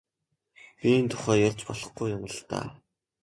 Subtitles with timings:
[0.79, 2.67] Би энэ тухай ярьж болохгүй юм л даа.